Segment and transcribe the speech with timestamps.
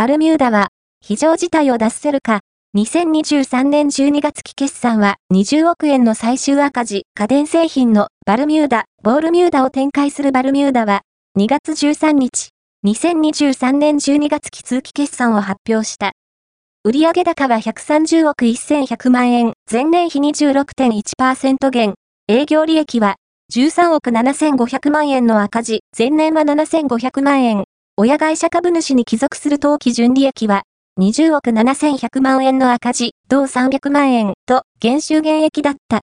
[0.00, 0.68] バルミューダは、
[1.02, 2.40] 非常事態を脱せるか、
[2.74, 11.02] 2023年12月期決算は20億円の最終赤字、家電製品のバルミューダ、ボールミューダを展開するバルミューダは、
[11.38, 12.48] 2月13日、
[12.86, 16.12] 2023年12月期通期決算を発表した。
[16.82, 21.92] 売上高は130億1100万円、前年比26.1%減、
[22.26, 23.16] 営業利益は
[23.52, 27.64] 13億7500万円の赤字、前年は7500万円、
[28.02, 30.62] 親会社株主に帰属する当期純利益は
[30.98, 35.98] 20億7100万円の赤字、同300万円と減収減益だった。